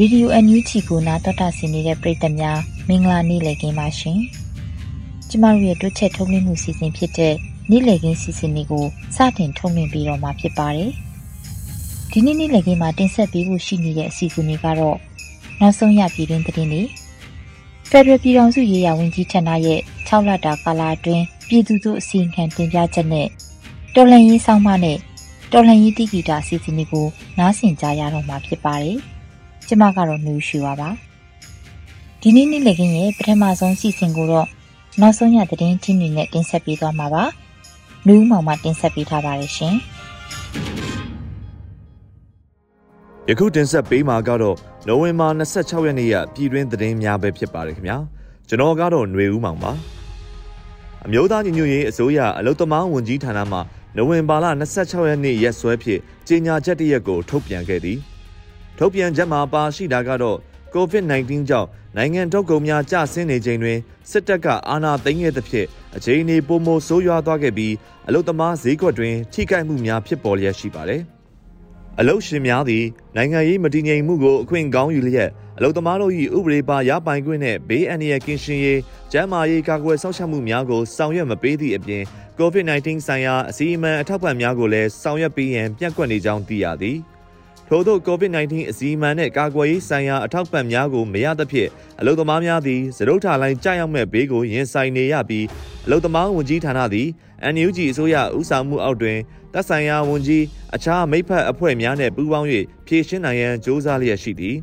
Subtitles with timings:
[0.00, 4.18] Radio NUG ကိုနာတော်တာဆင်နေတဲ့ပရိသတ်များမင်္ဂလာနေ့လည်ခင်းပါရှင်။
[5.28, 7.34] ကျမတို့ရဲ့တွက်ချက်ထုတ်လွှင့်မှုစီစဉ်ဖြစ်တဲ့
[7.70, 10.90] နေ့လည်ခင်းစီစဉ်လေးကိုစတင်ထုတ်လွှင့်ပြီးတော့မှာဖြစ်ပါတယ်။
[12.10, 14.98] ဒီနေ့နေ့လည်ခင်းမှာတင်ဆက်ပေးဖို့ရှိနေတဲ့အစီအစဉ်လေးကတော့
[15.60, 16.82] နောက်ဆုံးရပြည်တွင်းသတင်းတွေ
[17.90, 23.28] ဖက်ဒရယ်ပြည်ထောင်စုရေးရာဝန်ကြီးဌာနရဲ့6လတာကာလအတွင်းပြည်သူတို့အစီအခံတင်ပြချက်နဲ့
[23.94, 24.98] တော်လှန်ရေးဆောင်မနဲ့
[25.52, 27.06] တော်လှန်ရေးတိဂီတာအစီအစဉ်လေးကို
[27.38, 29.00] နားဆင်ကြရတော့မှာဖြစ်ပါတယ်။
[29.68, 30.88] ကျမကတော့နှူးရှူပါပါ
[32.20, 34.46] ဒီနေ့နေ့လည်ခင်းရဲ့ပထမဆုံးစီစဉ်ကိုတော့
[35.00, 37.24] နောက်ဆုံးရသတင်းချင်းတွေနဲ့တင်ဆက်ပေးသွားမှာပါ
[38.06, 39.74] နူးမောင်မှတင်ဆက်ပေးထားပါတယ်ရှင်
[43.28, 44.56] ယခုတင်ဆက်ပေးမှာကတော့
[44.88, 47.98] နိုဝင်ဘာ26ရက်နေ့ရပြည်တွင်းသတင်းများပဲဖြစ်ပါတယ်ခင်ဗျာ
[48.48, 49.72] ကျွန်တော်ကတော့ຫນွေဦးမောင်ပါ
[51.06, 53.58] အမျိုးသားညီညွတ်ရေးအစိုးရအလုသမားဝန်ကြီးဌာနမှ
[53.96, 54.46] နိုဝင်ဘာလ
[54.78, 57.98] 26ရက်နေ့ရက်စွဲဖြင့်ကြေညာချက်တရက်ကိုထုတ်ပြန်ခဲ့သည်
[58.78, 60.38] ထုတ်ပြန်ချက်မှာပါရှိတာကတော့
[60.74, 63.78] COVID-19 ကြောင့်နိုင်ငံထုတ်ကုန်များကျဆင်းနေချိန်တွင်
[64.10, 65.66] စစ်တပ်ကအာဏာသိမ်းခဲ့သဖြင့်
[65.96, 67.74] အခြေအနေပိုမိုဆိုးရွားသွားခဲ့ပြီး
[68.08, 71.02] အလုသမားဈေးကွက်တွင်ထိခိုက်မှုများဖြစ်ပေါ်လျက်ရှိပါတယ်။
[72.00, 72.84] အလုရှင်များသည်
[73.16, 78.80] နိုင်ငံရေးမတည်ငြိမ်မှုကိုအခွင့်ကောင်းယူလျက်အလုသမားတို့၏ဥပဒေပါရပိုင်ခွင့်နှင့်ဘေးအန္တရာယ်ကင်းရှင်းရေး
[79.12, 82.02] ကျန်းမာရေးကာကွယ်စောင့်ရှောက်မှုများကိုဆောင်ရွက်မပေးသည့်အပြင်
[82.38, 86.98] COVID-19 ဆိုင်ရာအစည်းအဝေးအထောက်ပံ့များကိုလည်းဆောင်ရွက်ပေးရန်ပြန့်ကွက်နေကြောင်းသိရသည်။
[87.68, 91.70] ထို့သော COVID-19 အစည်းအဝေးနှင့်ကာကွယ်ရေးဆိုင်ရာအထောက်ပံ့များကိုမရသဖြင့်
[92.00, 95.46] အလုသမားများသည်သရုပ်ထာလိုင်းကြာရောက်မဲ့ဘေးကိုရင်ဆိုင်နေရပြီး
[95.86, 97.08] အလုသမားဝန်ကြီးဌာနသည်
[97.54, 99.18] NUG အစိုးရဦးဆောင်မှုအောက်တွင်
[99.52, 100.44] တပ်ဆိုင်ရာဝန်ကြီး
[100.74, 102.48] အခြားမိဖက်အဖွဲ့များနှင့်ပူးပေါင်း၍
[102.86, 104.56] ဖြည့်ရှင်းနိုင်ရန်စ조사လျက်ရှိသည်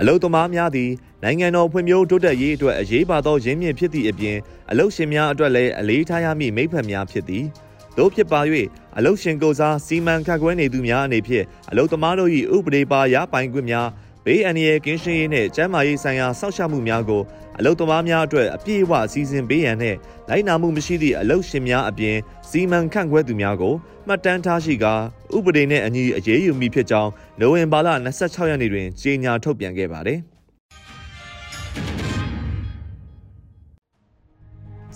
[0.00, 0.90] အလုသမားများသည်
[1.22, 4.36] နိုင်ငံတော်ဖွံ့ဖြိုးတိုးတက်ရေးအတွက်အရေးပါသောရင်းမြစ်ဖြစ်သည့်အပြင်
[4.70, 7.44] အလုရှင်များအတွက်လည်းအလေးထားရမည့်မိဖက်များဖြစ်သည်။
[7.96, 8.40] တို့ဖြစ်ပါ၍
[8.98, 13.88] အလုရှင်ကိုစားစီမံခန့်ခွဲနေသူများအနေဖြင့်အလုသမားတို့၏ဥပဒေပါရပိုင်ခွင့်များ
[14.24, 17.22] ဘေးအန္တရာယ်ကင်းရှင်းရေးနှင့်ကျန်းမာရေးဆိုင်ရာစောင့်ရှောက်မှုများကို
[17.58, 19.98] အလုသမားများအတွက်အပြည့်အဝစီစဉ်ပေးရန်နှင့်
[20.28, 22.16] လိုက်နာမှုမရှိသည့်အလုရှင်များအပြင်
[22.48, 23.74] စီမံခန့်ခွဲသူများကို
[24.06, 24.94] မှတ်တမ်းထားရှိကာ
[25.36, 27.88] ဥပဒေနှင့်အညီအရေးယူမိဖြစ်ကြောင်းနိုဝင်ဘာလ
[28.20, 30.18] 26ရက်နေ့တွင်ကြေညာထုတ်ပြန်ခဲ့ပါသည်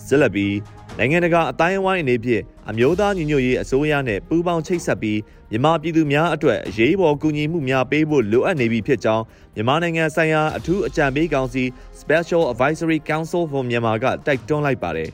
[0.06, 0.49] ဇလဘီ
[0.99, 5.19] နိုင်ငံတကာအတိုင်းအဝိုင်းအနေဖြင့်အမျိုးသားညီညွတ်ရေးအစိုးရနဲ့ပူးပေါင်းချိတ်ဆက်ပြီး
[5.50, 11.65] မြန်မာပြည်သူများအတွက်အရေးပေါ်ကူညီမှုများပေးဖို့လိုအပ်နေပြီဖြစ်ကြောင်းမြန်မာနိုင်ငံဆိုင်ရာအထူးအကြံပေးကောင်စီ
[12.00, 15.10] Special Advisory Council for Myanmar ကတိုက်တွန်းလိုက်ပါတယ်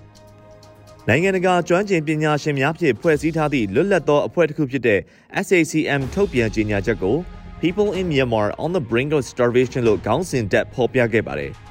[1.09, 5.01] ။နိုင်ငံတကာကျွမ်းကျင်ပညာရှင်များဖြင့်ဖွဲ့စည်းထားသည့်လွတ်လပ်သောအဖွဲ့တစ်ခုဖြစ်တဲ့
[5.47, 7.17] SACM ထုတ်ပြန်ကြေညာချက်ကို
[7.63, 11.53] People in Myanmar on the Brink of Starvation လို့ခေါင်းစဉ်တက်ဖော်ပြခဲ့ပါတယ်။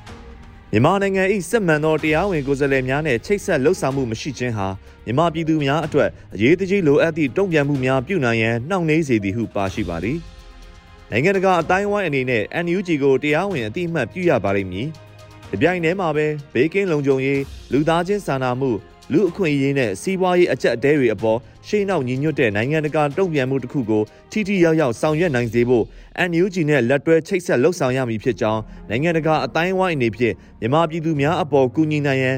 [0.74, 4.68] မြန်မာနိုင်ငံ၏စစ်မှန်သောတရားဝင်ကိုယ်စားလှယ်များနဲ့ချိတ်ဆက်လှုပ်ဆောင်မှုမရှိခြင်းဟာ
[5.06, 10.18] မြန်မာပြည်သူများအတွက်အရေးတကြီးလိုအပ်သည့်တုံ့ပြန်မှုများပြုနိုင်ရန်နှောင့်နှေးစေသည်ဟုပါရှိပါသည်။
[11.12, 14.88] နိုင်ငံတကာအတိုင်းအဝိုင်းအနေနဲ့ NUG ကိုတရားဝင်အတိအမှတ်ပြုရပါလိမ့်မည်။
[15.50, 17.42] ဒီပြိုင်တည်းမှာပဲဘေးကင်းလုံခြုံရေး
[17.72, 18.72] လူသားချင်းစာနာမှု
[19.14, 21.38] လူအခွင့်အရေးနဲ့စီးပွားရေးအကြက်အတဲတွေအပေါ်
[21.68, 25.86] ရှေ့နောက်ညီညွတ်တဲ့နိုင်ငံတကာတုံ့ပြန်မှုတစ်ခုကိုထိထိရောက်ရောက်ဆောင်ရွက်နိုင်စေဖို့
[26.30, 32.38] NUG နဲ့လက်တွဲချိတ်ဆက်လှုပ်ဆောင်ရမည်ဖြစ်ကြောင်းနိုင်ငံတကာအတိုင်းအဝိုင်းအနေဖြင့်မြန်မာပြည်သူများအပေါ်ကူညီနိုင်ရန်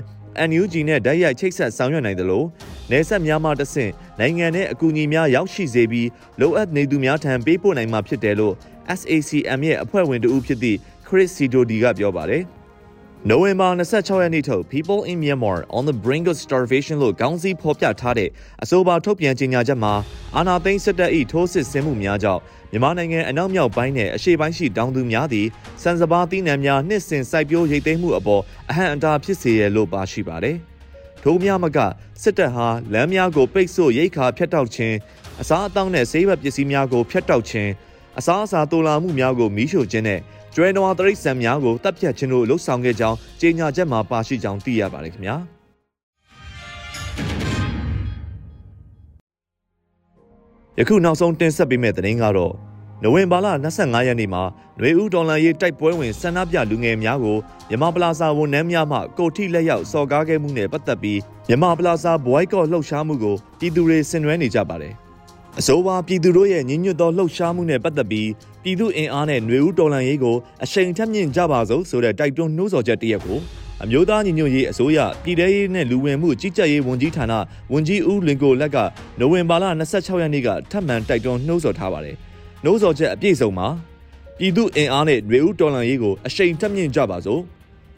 [0.49, 2.43] NUG နဲ့ဓာတ်ရိုက်ချိတ်ဆက်ဆောင်ရွက်နိုင်သလို
[2.91, 6.09] နေဆက်များမှတဆင့်နိုင်ငံနဲ့အကူအညီများရောက်ရှိစေပြီး
[6.39, 8.53] လိုအပ်နေသူများထံပေးပို့နိုင်မှာဖြစ်တယ်လို့
[8.99, 12.43] SACM ရဲ့အဖွဲ့ဝင်တဦးဖြစ်သည့် Chris Sidodi ကပြောပါတယ်။
[13.29, 18.29] နိုဝင်ဘာ26ရက်နေ့ထုတ် People in Myanmar on the brink of starvation လို့ခေါင်းစည်းဖော်ပြထားတဲ့
[18.63, 19.93] အဆိုပါထုတ်ပြန်ကြေညာချက်မှာ
[20.35, 22.41] အာဏာသိမ်းစစ်တပ်၏ထိုးစစ်ဆင်မှုများကြောင့်
[22.71, 25.47] မြန်မာနိုင်ငံအနောက်မြောက်ပိုင်းနဲ့အရှေ့ပိုင်းရှိတောင်သူများသည်
[25.83, 30.57] စံစဘာသီးနှံများနှစ်စဉ်စိုက်ပျိုးရိတ်သိမ်းမှုအပေါ်အဟန့်အတားဖြစ်စေရလို့ပါရှိပါတယ်။
[31.23, 31.77] ထိုများမက
[32.21, 34.95] စစ်တပ်ဟာလမ်းများကိုပိတ်ဆို့ရိတ်ခါဖျက်တောက်ခြင်း
[35.41, 37.71] အစားအသောက်နဲ့ဆေးဘက်ပစ္စည်းများကိုဖျက်တောက်ခြင်း
[38.19, 40.19] အစားအစာတိုလာမှုများကိုမီးရှို့ခြင်းနဲ့
[40.55, 45.35] ကျွဲနွားတရိတ်ဆန်များကိုတပ်ဖြတ်ခြင်းတို့လှုပ်ဆောင်ခဲ့ကြောင်းကြေညာချက်မှာပါရှိကြောင်းသိရပါတယ်ခင်ဗျာ
[50.77, 52.53] ယခုနောက်ဆုံးတင်ဆက်ပေးမယ့်သတင်းကတော့
[53.03, 54.43] နိုဝင်ဘာလ25ရက်နေ့မှာ
[54.77, 57.37] ຫນွေဦးဒေါ်လာရေးတိုက်ပွဲဝင်ဆန္ဒပြလူငယ်များကို
[57.69, 64.95] မြမပလာဇာဝန်ထမ်းများမှကိုထိလက်ရောက်စော်ကားခဲ့မှုနဲ့ပတ်သက်ပြီးမြမပလာဇာဘွိုက်ကော့လှုပ်ရှားမှုကိုပြည်သူတွေဆင်နွှဲနေကြပါတယ်။
[65.60, 68.30] အဆိုပါပြည်သူတို့ရဲ့ညီညွတ်သောလှုပ်ရှားမှုနဲ့ပတ်သက်ပြီး
[68.62, 73.38] ပြည်သူအင်အားနဲ့ຫນွေဦးဒေါ်လာရေးကိုအရှိန်ထက်မြင့်ကြပါစို့ဆိုတဲ့တိုက်တွန်းနှိုးဆော်ချက်တရက်ကို
[73.82, 77.32] အမျိုးသားညီညွတ်ရေးအစိုးရပြည်ထရေးနဲ့လူဝင်မှုကြီးကြပ်ရေးဝန်ကြီးဌာန
[77.72, 78.76] ဝန်ကြီးဦးလင်ကိုလက်က
[79.18, 79.64] နိုဝင်ဘာလ
[79.94, 82.16] 26ရက်နေ့ကထပ်မံတိုက်တွန်းနှိုးဆော်ထားပါတယ်။
[82.64, 83.68] နှိုးဆော်ချက်အပြည့်စုံမှာ
[84.38, 87.42] ပြည်သူအင်အားနဲ့ຫນွေဦးတော်လှန်ရေးကိုအရှိန်ထက်မြင့်ကြပါစို့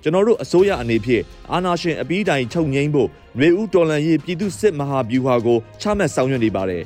[0.03, 1.23] ကျွန်တော်တို့အစိုးရအနေဖြင့်
[1.53, 6.83] အာဏာရှင်အပြီးတိုင်ချုပ်ငိမ့်ဖို့ຫນွေဦးတော်လှန်ရေးပြည်သူစစ်မဟာဗျူဟာကိုချမှတ်ဆောင်ရွက်နေပါတယ်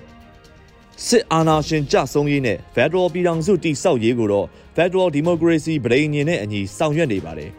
[1.05, 7.51] စစ်အာဏာရှင်ကြဆုံးရေးနဲ့ Federal ပြည်ထောင်စုတည်ဆောက်ရေးကိုတော့ Federal Democracy ဗြိဉ္ဉ်နဲ့အညီဆောင်ရွက်နေပါတယ်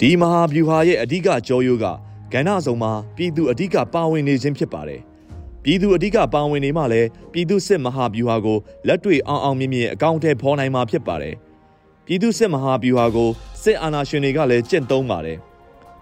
[0.00, 1.86] ဒီမဟာဗျူဟာရဲ့အဓိကကြောရိုးက
[2.32, 5.00] ကဏ္ဍဆောင်မှာပြည်သူအဓိကပါဝင်နေခြင်းဖြစ်ပါတယ်
[5.64, 11.34] ပြည်သူအဓိကပါဝင်နေမှလည်းပြည်သူစစ်မဟာဗျူဟာကိုလက်တွေ့အောင်အောင်မြင်မြင်အကောင့်ထဲဖော်နိုင်မှာဖြစ်ပါတယ်
[12.06, 13.30] ပြည်သူစစ်မဟာဗျူဟာကို
[13.62, 15.38] စစ်အာဏာရှင်တွေကလည်းကျင့်သုံးပါတယ်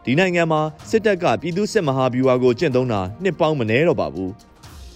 [0.04, 0.60] ဒီနိုင်ငံမှာ
[0.90, 4.32] စစ်တပ်ကပြည်သူစစ်မဟာဗျူဟာကိုကျင့်သုံးတာနှစ်ပေါင်းမနေတော့ပါဘူး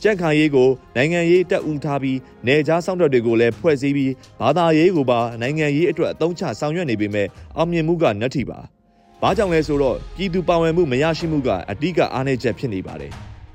[0.02, 7.26] ကြက်ခံရေးကိုနိုင်ငံရေးတက်ဦးထားပြီးနေကြားဆောင်တော်တွေကိုလည်းဖွဲ့စည်းပြီးဘာသာရေးကိုပါနိုင်ငံရေးအတွက်အသုံးချဆောင်ရွက်နေပေမဲ့
[7.56, 8.58] အောင်မြင်မှုကနှက်ထီပါ။
[9.22, 13.12] ဘာကြောင့်လဲဆိုတော့ပြည်သူပါဝင်မှုမရရှိမှုကအဓိကအားနည်းချက်ဖြစ်နေပါတယ်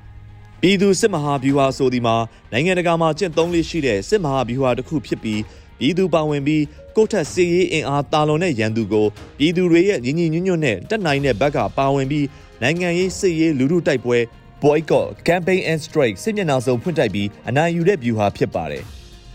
[0.61, 2.15] ။ပြည်သူစစ်မဟာဗျူဟာဆိုဒီမှာ
[2.51, 5.41] နိုင်ငံတကာမှာကျင့်သုံးလေးရှိတဲ့စစ်မဟာဗျူဟာတစ်ခုဖြစ်ပြီး
[5.79, 6.63] ပြည်သူပါဝင်ပြီး
[6.95, 9.05] ကိုထက်စီရေးအင်အားတာလွန်တဲ့ရန်သူကို
[9.37, 12.25] ပြည်သူတွေရဲ့ညီညီညွတ်ညွတ်နဲ့တက်နိုင်တဲ့ဘက်ကပါဝင်ပြီး
[12.61, 14.17] နိုင်ငံရေးစစ်ရေးလူထုတိုက်ပွဲ
[14.61, 18.83] boycott campaign and strike စစ်မျက်နှာစုံဖွင့်တိုက်ပြီးအနိုင်ယူတဲ့ဗျူဟာဖြစ်ပါတယ်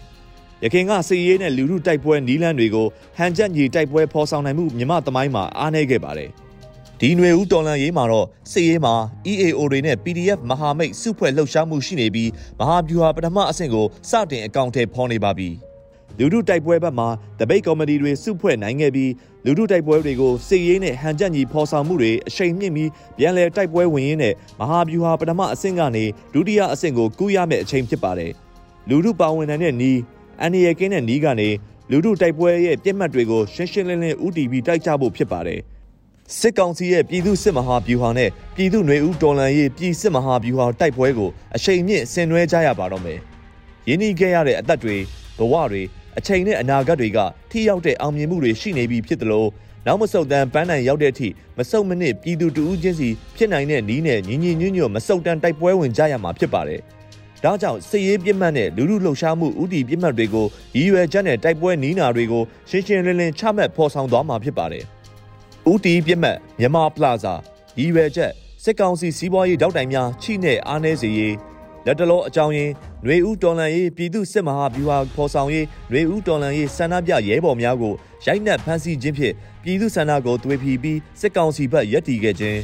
[0.65, 2.87] ။ရခိုင်ကစစ်ရေးနဲ့လူထုတိုက်ပွဲနီးလန်းတွေကို
[3.19, 6.31] ဟန်ချက်ညီတိုက်ပွဲဖော်ဆောင်နိုင်မှုမြမသမိုင်းမှာအားနည်းခဲ့ပါတယ်။
[7.01, 8.95] ဒီຫນွေဦးတော်လန်ရေးမှာတော့စစ်ရေးမှာ
[9.31, 15.51] EAO တွေနဲ့ PDF မဟာမိတ်စုဖွဲ့လှုပ်ရှားမှုရှိနေပြီးမဟာဗျူဟာပထမအဆင့်ကိုစတင်အကောင့်ထဲဖော်နေပါပြီ။
[16.19, 19.11] လူထုတိုက်ပွဲဘက်မှာတပိတ်ကော်မတီတွေစုဖွဲ့နိုင်ခဲ့ပြီး
[19.45, 26.05] လူထုတိုက်ပွဲတွေကိုစစ်ရေးနဲ့ဟန်ချက်ညီဖော်ဆောင်မှုတွေအရှိန်မြင့်ပြီးပြန်လည်တိုက်ပွဲဝင်ရင်းနဲ့မဟာဗျူဟာပထမအဆင့်ကနေ
[26.35, 28.33] ဒုတိယအဆင့်ကိုကူးရမယ့်အချိန်ဖြစ်ပါတယ်
[28.89, 29.99] လူထုပါဝင်နိုင်တဲ့နီး
[30.41, 31.49] အန်ရီယကင်းတဲ့နီးကနေ
[31.91, 35.61] လူထုတိုက်ပွဲရဲ့ပြစ်မှတ်တွေကိုရှင်းရှင်းလင်းလင်းဥတီပြီးတိုက်ကြဖို့ဖြစ်ပါတယ်
[36.39, 43.19] စစ်ကောင်စီရဲ့ပြည်သူစစ်မဟာဗျူဟာနဲ့ပြည်သူຫນွေဦးတော်လန်ရေးပြည်စစ်မဟာဗျူဟာတိုက်ပွဲကိုအချိန်မြင့်ဆင်နွှဲကြရပါတော့မယ်။
[43.89, 44.97] ရင်းနှီးခဲ့ရတဲ့အသက်တွေ
[45.39, 45.83] ဘဝတွေ
[46.19, 47.19] အချိန်နဲ့အနာဂတ်တွေက
[47.51, 49.49] ထိရောက်တဲ့အောင်မြင်မှုတွေရှိနေပြီဖြစ်တယ်လို့
[49.87, 51.29] နောက်မဆုတ်တမ်းပန်းနိုင်ရောက်တဲ့အထိ
[51.59, 56.81] မဆုတ်မနစ်ပြည်သူတူဦးချင်းစီဖြစ်နိုင်တဲ့နီးနဲ့ညီညီညွတ်ညွတ်မဆုတ်တမ်းတိုက်ပွဲဝင်ကြရမှာဖြစ်ပါတယ်။
[57.45, 64.85] ဒါကြောင့်စစ်ရေးပြစ်မှတ်နဲ့လူလူလှုပ်ရှားမှုဥတီပြစ်မှတ်တွေကိုရည်ရွယ်ချက်နဲ့တိုက်ပွဲနီးနာတွေကိုရှင်းရှင်းလင်းလင်းချမှတ်ဖော်ဆောင်သွားမှာဖြစ်ပါတယ်။
[65.73, 67.35] ဥတီပြစ်မှတ်မြန်မာပလာဇာ
[67.79, 68.31] ရည်ရွယ်ချက်
[68.65, 71.35] စစ်ကောင်စီစီးပွားရေးတောက်တိုင်များချိနဲ့အားနည်းစေရေး
[71.86, 72.72] လက်တလောအကြောင်းရင်း
[73.04, 77.94] ຫນွေဦးတော်လန်ရေးပြည်သူစစ်မဟာဗျူဟာဖော်ဆောင်ရေးຫນွေဦးတော်လန်ရေးဆန္ဒပြရဲဘော်များကို
[78.26, 79.34] ရိုက်နှက်ဖမ်းဆီးခြင်းဖြင့်
[79.64, 82.60] ပြည်သူဆန္ဒကိုသွေဖီပြီးစစ်ကောင်စီဘက်ရက်တီခဲ့ခြင်း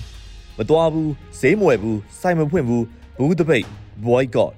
[0.58, 2.86] မတော်ဘူးဈေးမွယ်ဘူးစိုက်မဖွင့်ဘူး
[3.18, 3.66] ဘူးတပိတ်
[4.06, 4.54] boycott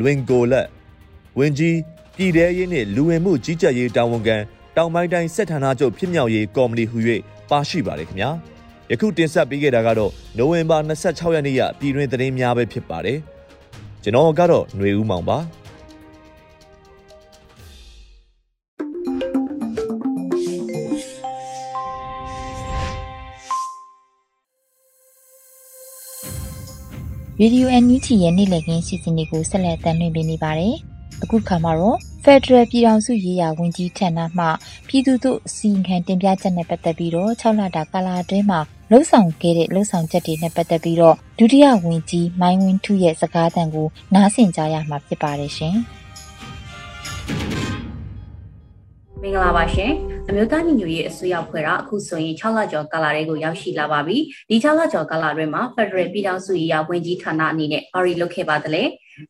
[0.00, 0.66] လွင်ကိုလက်
[1.38, 1.76] ဝင်ကြီး
[2.16, 4.36] ပြည်ထရေးနှင့်လူဝင်မှုကြီးကြပ်ရေးတာဝန်ခံ
[4.76, 6.98] တောင်ပိုင်းတိုင်းစစ်ဌာနချုပ်ဖြစ်မြောက်ရေးကော်မတီဟူ၍
[7.50, 8.30] ပါရှိပါတယ်ခင်ဗျာ
[8.90, 13.18] ယခုတင်ဆက်ပေးခဲ့တာကတော့နိုဝင်ဘာ26ရက်နေ့ရပြည်တွင်သတင်းများပဲဖြစ်ပါတယ်
[14.03, 15.37] ကျွန်တော်ကတော့ຫນွေဦးမောင်ပါ
[27.39, 30.75] ဗီဒီယိုအန်ယူတီရဲ့နေ့လည်ခင်းစီစဉ်တွေကိုဆက်လက်တင်ပြနေပါတယ်။
[31.23, 34.45] အခုခါမှာတော့ Federal ပြည်ထောင်စုရေးရာဝန်ကြီးဌာနမှ
[34.87, 38.59] ပြည်သူ့တို့စီရင်တင်ပြချက်နဲ့ပတ်သက်ပြီးတော့6လတာကာလအတွင်းမှာ
[38.95, 45.75] လှုပ်ဆောင်ခဲ့တဲ့လှုပ်ဆောင်ချက်တွေနဲ့ပတ်သက်ပြီးတော့ဒုတိယဝန်ကြီးမိုင်းဝင်းထုရဲ့စကားသံကိုနားဆင်ကြရမှာဖြစ်ပါတယ်ရှင်။
[49.21, 49.91] မင်္ဂလာပါရှင်
[50.29, 54.17] အမျိုးသားညီညွတ်ရေးအစိုးရဖွဲ့တာအခုဆိုရင်6လကျော်ကာလတွေကိုရောက်ရှိလာပါပြီ
[54.49, 58.83] ဒီ6လကျော်ကာလအတွင်းမှာ Federal ပြည်ထောင်စုရေးရာဝန်ကြီးဌာနအနေနဲ့ဘာတွေလုပ်ခဲ့ပါသလဲ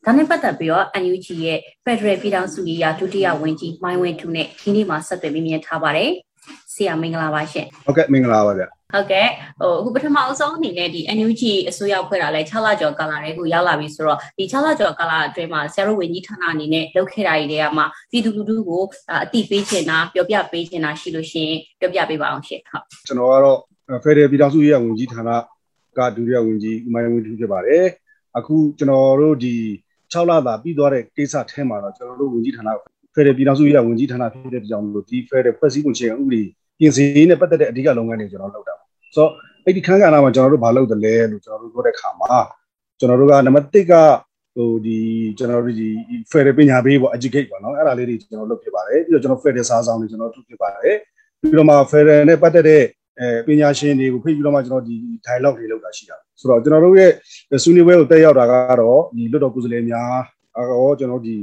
[0.04, 6.10] ဒါနဲ့ပတ်သက်ပြီးတော့ NUG ရဲ့ Federal ပြည်ထောင်စုရေးရာဒုတိယဝန်ကြီးမိုင်းဝင်းထုနဲ့ဒီနေ့မှာဆက်သွယ်မြင်ထားပါတယ်
[6.74, 8.64] ဆရာမင်္ဂလာပါရှင်ဟုတ်ကဲ့မင်္ဂလာပါဗျ
[8.94, 9.28] ဟုတ်ကဲ့
[9.60, 18.82] ဟိုအခုပထမအဆုံးအနေနဲ့ဒီ NUG အစိုးရဖွဲ့တာလဲ6လကျော်ကာလတွေကိုရောက်လာပြီဆိုတော့ဒီ6လကျော်ကာလအတွင်းမှာဆရာတို့ဝန်ကြီးဌာနအနေနဲ့လုပ်ခဲ့တာတွေတွေကမှပြည်သူလူထုကို
[19.24, 23.58] အတိပေးချင်တာပြောပြပေးချင်တာရှိလို့ရှိရင်ပြောပြပေးပါအောင်ရှင်ဟုတ်ကျွန်တော်ကတော့
[24.04, 25.30] ဖက်ဒရယ်ပြည်ထောင်စုရေးဝန်ကြီးဌာန
[25.98, 27.84] ကဒုတိယဝန်ကြီးဦးမိုင်းဝင်းထူးဖြစ်ပါတယ်
[28.38, 29.54] အခုကျွန်တော်တို့ဒီ
[30.12, 32.68] 6လသာပြီးသွားတဲ့ကိစ္စထဲမှာတော့ကျွန်တော်တို့ဝန်ကြီးဌာန
[33.14, 36.42] ဖက်ဒရယ်ပြည်ထောင်စုရေးဝန်ကြီးဌာနဖြစ်တဲ့ကြောင့်လို့ဒီဖက်ဒရယ်ဖွဲ့စည်းပုံခြေဥပဒေ
[36.78, 38.74] ပြင်ဆင်ရေးနဲ့ပတ်သက်တဲ့အဓိကလုပ်ငန်းတွေကျွန်တော်လုပ်တာ
[39.16, 39.30] ဆိုတော့
[39.64, 42.34] အဲ့ဒီခန်းကဏ္ဍမှာကျွန်တော်တို့ဘာလုပ်တယ်လဲလို့ကျွန်တော်တို့ပြောတဲ့ခါမှာ
[42.98, 43.94] ကျွန်တော်တို့ကနံပါတ်1က
[44.56, 44.98] ဟိုဒီ
[45.38, 45.88] ကျွန်တော်တို့ဒီ
[46.30, 50.96] Federal ပညာပေးပေါ့ educate ပေါ့နော်အဲ့ဒါလေးတွေကျွန်တော်လုပ်ဖြစ်ပါတယ်ပြီးတော့ကျွန်တော် Federal စာဆောင်တွေကျွန်တော်ထုတ်ဖြစ်ပါတယ်
[51.40, 52.82] ပြီးတော့မှ Federal နဲ့ပတ်သက်တဲ့
[53.20, 54.94] အဲပညာရှင်တွေကိုဖိတ်ပြီးတော့မှကျွန်တော်ဒီ
[55.26, 57.10] dialogue တွေလုပ်တာရှိတာဆိုတော့ကျွန်တော်တို့ရဲ့
[57.62, 60.14] ဆွေးနွေးပွဲကိုတက်ရောက်တာကတော့ဒီလွတ်တော်ကိုယ်စားလှယ်များ
[60.56, 61.34] အော်ကျွန်တော်ဒီ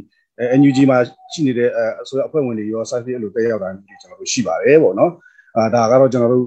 [0.59, 0.97] NUG မှာ
[1.31, 1.69] ရှိနေတဲ့
[2.01, 5.11] အဆိုရအဖွဲ့ဝင်တွေရော site အဲ့လိုတက်ရောက်တာမျိုးကျွန်တော်တို့ရှိပါတယ်ပေါ့နော်
[5.57, 6.45] အာဒါကတော့ကျွန်တော်တို့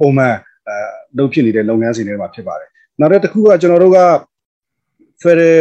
[0.00, 0.34] ပုံမှန်
[0.68, 0.76] အဲ
[1.18, 4.00] လုပ်ဖြစ်နေတဲ့လုပ်ငန်းစဉ်တွေမှာဖြစ်ပါတယ်နောက်တစ်ခုကကျွန်တော်တို့က
[5.22, 5.58] Federal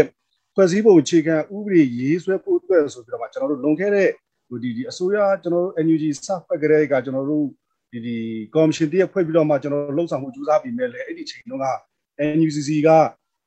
[0.56, 4.10] ဖွဲ့စည်းပုံအခြေခံဥပဒေရေးဆွဲဖို့အတွက်ဆိုပြီးတော့မှကျွန်တော်တို့လွန်ခဲ့တဲ့
[4.48, 7.46] ဟိုဒီဒီအစိုးရကျွန်တော်တို့ NUG စဖက်ကလေးကကျွန်တော်တို့
[7.92, 8.18] ဒီဒီ
[8.54, 11.68] commission တရက်ဖွဲ့ပြီးတော့မှကျွန်တော်တို့လှုပ်ဆောင်မှုကြိုးစားပြီးမဲ့လေအဲ့ဒီချိန်တုန်းက
[12.36, 12.90] NUCC က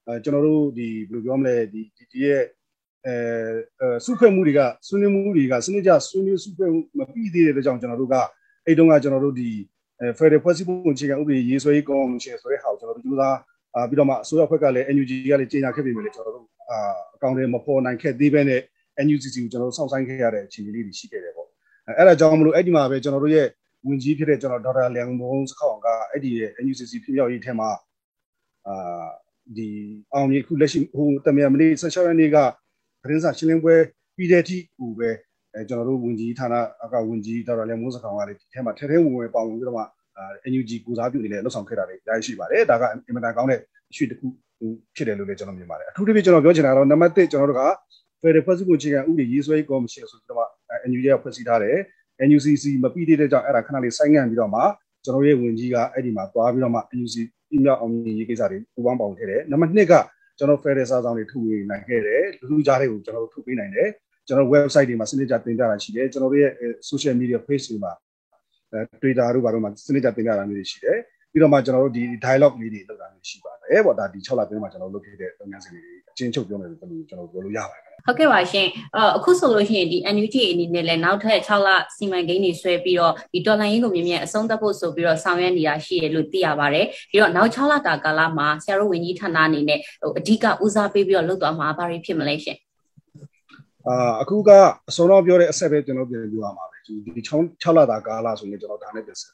[0.07, 1.81] အဲကျွန်တော်တို့ဒီဘယ်လိုပြောမလဲဒီ
[2.13, 2.43] ဒီရဲ့
[3.07, 3.17] အဲ
[4.05, 8.15] စုဖွဲ့မှုတွေကဆွေးနွေးမှုတွေကစနစ်ကျဆွေးနွေးစုဖွဲ့မှုမပြီးသေးတဲ့အတွက်ကြောင့်ကျွန်တော်တို့က
[8.67, 9.51] အဲ့တုန်းကကျွန်တော်တို့ဒီ
[10.01, 13.37] အဲ Federal ဖွဲ့စည်းပုံအခြေခံဥပဒေရေးဆွဲရေးကော်မရှင်ဆိုတဲ့ဟာကိုကျွန်တော်တို့ကြိုးစား
[13.75, 16.79] အာပြီးတော့မှအစိုးရဘက်ကလည်း NUG ကလည်းကြေညာခဲ့ပြီလေကျွန်တော်တို့အာ
[17.15, 18.61] အကောင့်တွေမပေါ်နိုင်ခဲ့သေးပဲနဲ့
[19.07, 21.49] NUCC ကိုကျွန်တော်တို့စောင့်ဆိုင်ခဲ့ရတဲ့အခြေအနေလေးတွေရှိခဲ့တယ်ပေါ့
[21.89, 23.47] အဲအဲ့ဒါကြောင့်မလို့အဲ့ဒီမှာပဲကျွန်တော်တို့ရဲ့
[23.87, 27.71] ဝင်ကြီးဖြစ်တဲ့ကျွန်တော်ဒေါက်တာလျံမုံစခေါင်ကအဲ့ဒီရဲ့ NUCC ဖြစ်မြောက်ရေးထဲမှာ
[28.69, 29.07] အာ
[29.57, 29.69] ဒီ
[30.13, 32.37] အောင်မြေခုလက်ရှိဟိုတမန်မလေး16ရက်နေ့က
[33.05, 33.75] သတင်းစာရှင်းလင်းပွဲ
[34.17, 35.11] ပြီးတဲ့အထိဟိုပဲ
[35.55, 39.83] အဲကျွန်တော်တို့ဝင်ကြီးဌာနအကဝင်ကြီးဒေါက်တာလျံမုံစခေါင်ကလည်းဒီထဲမှာထဲထဲဝင်ဝင်ပါဝင်ပြီးတော့မှ
[40.17, 43.61] အာ NUG ကိုစားပြုနေလဲလှုပ်ဆောင်ခဲ့တာတွေအများကြီးရှိပါတယ်ဒါကအင်မတန်ကောင်းတဲ့
[43.97, 44.27] ရွှေတစ်ခု
[44.97, 47.65] ဖြစ်တယ်လို့လည်းကျွန်တော်မြင်ပါတယ်အထူးသဖြင့်ကျွန်တော်ပြောချင်တာကတော့နံပါတ်1ကျွန်တော်တို့က
[48.23, 50.49] Federal ဖွဲ့စည်းပုံအခြေခံဥပဒေရေးဆွဲရေးကော်မရှင်ဆိုပြီးတော့
[50.91, 51.77] NUG ကဖွဲ့စည်းထားတယ်
[52.29, 54.61] NUCC မပြီးသေးတဲ့ကြောင့်အဲ့ဒါခဏလေးဆိုင်းငံ့ပြီးတော့မှ
[55.05, 57.15] ကျွန်တော်ရဲ့ဝင်ကြီးကအဲ့ဒီမှာသွားပြီးတော့မှ NUC
[57.51, 59.95] ပြမြောက်အောင်မြင်ရေးကိစ္စတွေပူးပေါင်းပေါင်းခဲ့တယ်နံပါတ်2က
[60.39, 63.89] ကျွန်တော် Federal စာဆောင်တွေထုတ်ဝေနိုင်ခဲ့တယ်လူလူကြားတွေကိုကျွန်တော်တို့ထုတ်ပေးနိုင်တယ်
[64.27, 66.53] ကျွန်တော် website တွေမှာစနစ်ကြတင်ပြတာရှိတယ်ကျွန်တော်တို့ရဲ့
[66.91, 67.93] social media page တွေမှာ
[69.01, 70.99] Twitter တို့ဘာတို့မှာစနစ်ကြတင်ပြတာမျိုးတွေရှိတယ်
[71.35, 78.67] ပြီးတော့မှကျွန်တော်တို့ဒီ dialogue လေးတွေလုပ်တာမျိုးရှိပါတယ်ပေါ့ဒါဒီ6လအတွင်းမှာကျွန်တော်လုပ်ခဲ့တဲ့လုပ်ငန်းစဉ်တွေအချင်းချုပ်ပြောမယ်ဆိုလို့ကျွန်တော်ပြောလို့ရပါတယ်ဟုတ်ကဲ့ပါရှင်
[79.17, 92.59] အခုဆိုလို့ရှိရင်ဒီ NUG အနေနဲ့လည်းနောက်ထပ်6လစီမံကိန်းတွေဆွဲပြီးတော့ဒီတော်လှန်ရေးကိုမြင်မြန်အဆုံးသတ်ဖို့ဆိုပြီးတော့ဆောင်ရွက်နေတာရှိရလို့သိရပါတယ်ပြီးတော့နောက်6လတာကာလမှာဆရာတို့ဝန်ကြီးဌာနအနေနဲ့ဟိုအဓိကဦးစားပေးပြီးတော့လုပ်သွားမှာဘာတွေဖြစ်မလဲရှင်
[93.89, 94.51] အာအခုက
[94.89, 97.23] အစောတော့ပြောတဲ့အဆက်ပဲကျွန်တော်ပြန်ပြောရမှာပဲဒီ
[97.63, 99.33] 6လတာကာလဆိုရင်ကျွန်တော်ဒါနဲ့ပြန်ဆက်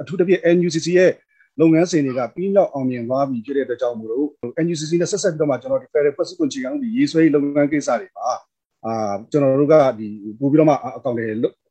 [0.00, 1.10] အထူးသဖြင့် NUCC ရဲ့
[1.60, 4.26] လုပ်ငန်းစဉ်တွေကပြီးလောက်အောင်မြင်သွားပြီဖြစ်တဲ့အတွက်ကြောင့်မို့လို့
[4.64, 8.28] NUCC နဲ့ဆက်ဆက်ပြီးတော့မှကျွန်တော်ဒီ Federal President ချီကောင်ဒီရေးဆွဲလုပ်ငန်းကိစ္စတွေပါ
[8.86, 10.08] အာကျွန်တော်တို့ကဒီ
[10.40, 11.26] ပို့ပြီးတော့မှအကောင့်တွေ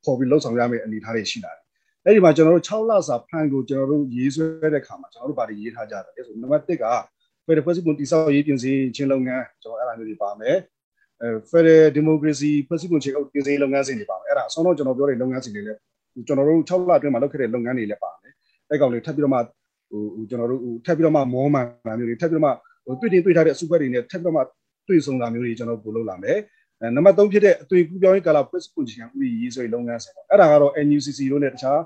[0.06, 1.64] ခေါ်ပြီးလှုပ်ဆောင်ရမယ့်အနေအထားတွေရှိလာတယ်။
[2.06, 6.86] အဲ့ဒီမှာကျွန်တော်တို့6လစာဖန်ကိုကျွန်တော်တို့ရေးဆွဲတဲ့ခါမှာကျွန်တော်တို့ဗာတွေရေးထားကြတယ်ဆိုနံပါတ်1က
[7.46, 10.58] Federal President တိစောက်ရေးပြင်ဆင်ခြင်းလုပ်ငန်းကျွန်တော်အဲ့ဒါမျိုးတွေပါမယ်။
[11.22, 15.80] အဲ Federal Democracy President ချေအောက်ပြင်ဆင်လုပ်ငန်းစဉ်တွေပါမယ်။အဲ့ဒါအဆုံးတော့ကျွန်တော်ပြောတဲ့လုပ်ငန်းစဉ်တွေလည်း
[16.28, 18.34] ကျွန်တော်တို့6လအတွင်းမှာလုပ်ခဲ့တဲ့လုပ်ငန်းတွေလည်းပါမယ်။
[18.70, 19.40] အဲ့ကောင်တွေထပ်ပြီးတော့မှ
[19.90, 22.52] ဟိုကျွန်တော်တို့ဟိုထပ်ပြီးတော့မှမောမှန်တာမျိုးတွေထပ်ပြီးတော့မှ
[22.86, 24.42] ဟိုတွေ့တင်တွေ့ထားတဲ့အစုပွဲတွေနဲ့ထပ်ပြီးတော့မှ
[24.88, 26.38] တွေ့ဆုံတာမျိုးတွေကျွန်တော်ပို့လုပ်လာမယ်
[26.82, 31.80] အဲနံပါတ်3ဖြစ်တဲ့အသွင်ကူးပြောင်းရေးကာလ press position ဥပဒေရေးဆွဲလုပ်ငန်းစဉ်ပေါ့အဲ့ဒါကတော့ NUCC တို့နဲ့တခြား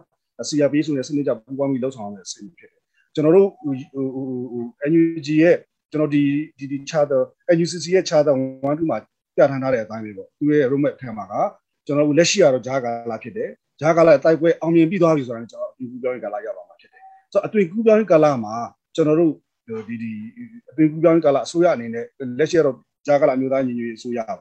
[0.49, 2.81] CRP ဆိုတဲ့စနစ်ကြပူးပေါင်းပြီးလှုပ်ဆောင်ရမယ့်အစီအစဉ်ဖြစ်တယ်
[3.15, 5.55] ကျွန်တော်တို့ဟိုဟို NUG ရဲ့
[5.91, 6.23] ကျွန်တော်ဒီ
[6.57, 7.21] ဒီဒီ charter
[7.55, 8.97] NUCC ရဲ့ charter 1 2မှာ
[9.35, 11.33] ပြဋ္ဌာန်းထားတဲ့အတိုင်းပဲပေါ့သူရဲ့ roadmap ထဲမှာက
[11.85, 13.49] ကျွန်တော်တို့လက်ရှိကတော့ဂျာကာလာဖြစ်တယ်
[13.81, 16.68] ဂျာကာလာအတိုက်ပွဲအောင်မြင်ပြီးသွားပြီဆိုတာကျွန်တော်အတူပြောရင်ကာလာရပါမှာဖြစ်တယ်
[17.33, 18.55] ဆိုတော့အသွင်ကူးပြောင်းရေးကာလမှာ
[18.95, 19.33] ကျွန်တော်တို့
[19.87, 20.11] ဒီဒီ
[20.69, 22.05] အသွင်ကူးပြောင်းရေးကာလအစိုးရအနေနဲ့
[22.39, 24.35] လက်ရှိကတော့ကြားကာလမျိုးသားညီညွတ်ရေးအစိုးရပါ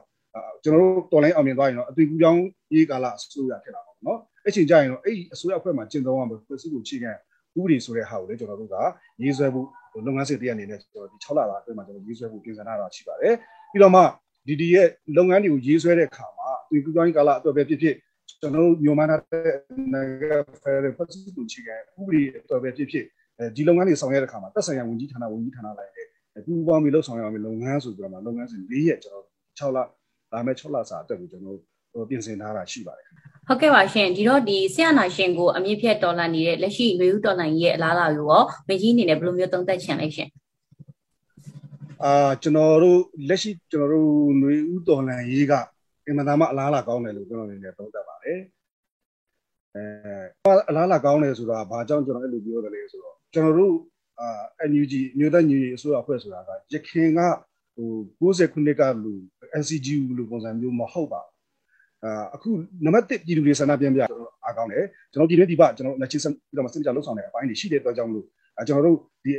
[0.63, 2.41] ကျွန်တော်တို့တော်လိုင်းအောင်မြင်သွားရင်တော့အသွင်ကူးပြောင်း
[2.75, 7.11] ရေးကာလအစိုးရဖြစ်လာပါတော့နော်အဲ့ချိန်ကျရင်တော့အဲ့ဒီအစိုးရအဖွဲ့မှာကျင့်သုံးရမယ်ဖွဲ့စည်းပုံခြေခံ
[7.57, 8.75] ဥပဒေဆိုတဲ့ဟာကိုလည်းကျွန်တော်တို့က
[9.21, 9.67] ရေးဆွဲဖို့
[10.05, 13.35] လုပ်ငန်းစဉ်တရအနေနဲ့ကျွန်တော်ဒီ6လအတွင်းမှာကျွန်တော်ရေးဆွဲဖို့ပြင်ဆင်ထားတာရှိပါတယ်
[13.71, 14.01] ပြီးတော့မှ
[14.47, 17.95] ဒီဒီရဲ့လုပ်ငန်းတွေကိုရေးဆွဲတဲ့အခါမှာအသွင်ကူးပြောင်းရေးကာလအတွက်ပဲဖြစ်ဖြစ်
[18.41, 23.05] ကျွန်တော်တို့မြန်မာနိုင်ငံဖယ်ဒရယ်ဖက်စစ်ကိုချီကန်ဥပဒေတော်ပဲဖြစ်ဖြစ်
[23.55, 26.07] ဒီလုပ်ငန်းတွေဆောင်ရွက်တဲ့အခါမှာတက်ဆိုင်ရာဝန်ကြီးဌာနဝန်ကြီးဌာနလိုက်တဲ့
[26.45, 29.25] ပူးပေါင်းပြီးလှုပ်ဆောင်ရမယ်လုပ်ငန်းဆိုပြီးတော့မှလုပ်ငန်းစဉ်၄ရက်ကျွန်တော်
[29.59, 29.77] 6လ
[30.33, 31.57] လာမယ့်6လစာအတွက်ကိုကျွန်တော်
[31.93, 33.07] တို့ပြင်ဆင်ထားတာရှိပါတယ်
[33.47, 40.29] ဟုတ်ကဲ့ပါရှင်ဒီတော့ဒီဆရာနာရှင်ကိုအမြင့်ဖြတ်တော်လှန်နေတဲ့လက်ရှိမျိုးဥတော်လှန်ရဲ့အလားအလာကိုရောမကြီးအနေနဲ့ဘယ်လိုမျိုးသုံးသပ်ချင်လဲရှင်
[42.03, 44.09] အာကျွန်တော်တို့လက်ရှိကျွန်တော်တို့
[44.41, 45.53] မျိုးဥတော်လှန်ရေးက
[46.07, 48.41] အင်မတန်မှအလားအလာကောင်းတယ်လို့ကျွန်တော်အနေနဲ့သုံးသပ်ပါ တယ်
[49.75, 53.75] အဲအလားအလာကောင်းတယ်ဆိုတာဘာကြောင့်ကျွန်တော်အဲ့လိုပြောတယ်လဲဆိုတော့ကျွန်တော်တို့
[54.19, 54.29] အာ
[54.71, 57.19] NUG မြို့သားညီအစိုးရအဖွဲ့ဆိုတာကရခင်က
[57.75, 59.13] ဟို90ခုနှစ်ကလူ
[59.61, 61.21] NCGU လို့ပုံစံမျိုးမဟုတ်ပါ
[62.03, 62.49] အာအခု
[62.85, 68.25] နံပါတ်1ပြည်သူတွေဆန္ဒပြန်ပြကျွန်တော်အားကောင်းတယ်ကျွန်တော်ပြည်တွင်းဒီပကျွန်တော်လက်ချင်းပြီးတော့မှစင်ကြလှုပ်ဆောင်တဲ့အပိုင်းတွေရှိတဲ့အတွက်ကြောင့်မလို့
[68.67, 69.31] ကျွန်တော်တို့ဒီ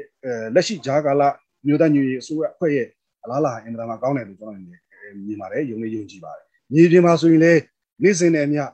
[0.55, 1.29] လက်ရှိဂျာကာလာ
[1.67, 2.87] မြို့သားညွေအစိုးရအဖွဲ့ရဲ့
[3.25, 7.61] အလားလာအင်တာမှာကောင်းတယ်လို့ကျွန်တော်မြင်ပါတယ်ယုံနေယုံကြည်ပါတယ်မြေပြင်မှာဆိုရင်လည်း
[8.03, 8.65] နေ့စဉ်နဲ့အမျှ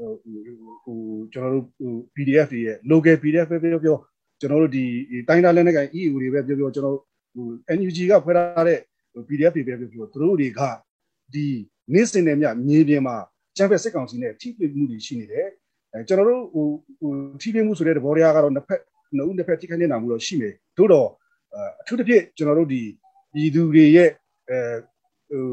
[0.00, 0.12] ဟို
[0.84, 0.98] ဟို
[1.32, 3.96] ကျွန်တော်တို့ဟို PDF တွေရဲ့ local PDF ပဲပြောပြော
[4.40, 4.84] ကျွန်တော်တို့ဒီ
[5.28, 6.96] တိုင်းသားလက်နက်ကိုင် EU တွေပဲပြောပြောကျွန်တော်
[7.34, 8.80] ဟို NUG ကဖွဲ့ထားတဲ့
[9.28, 10.60] PDF တွေပဲပြောပြောသူတို့တွေက
[11.34, 11.46] ဒီ
[11.92, 13.16] နေ့စဉ်နဲ့မျှမြေပြင်မှာ
[13.56, 15.46] ချမ်းဖက်စစ်ကောင်စီနဲ့ထိတွေ့မှုတွေရှိနေတယ်
[15.92, 16.66] အဲကျွန်တော်တို့ဟို
[17.00, 18.80] ဟိုထိတွေ့မှုဆိုတဲ့သဘောတရားကတော့နှစ်ဖက်
[19.16, 21.08] နှစ်ဦးနှစ်ဖက်ထိခိုက်နေတာမျိုးတော့ရှိမယ်သို့တော့
[21.80, 22.82] အထူးသဖြင့်ကျွန်တော်တို့ဒီ
[23.34, 24.10] ပြည်သူတွေရဲ့
[24.50, 24.58] အဲ
[25.30, 25.44] ဟို